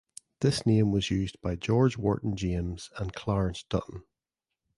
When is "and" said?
2.97-3.13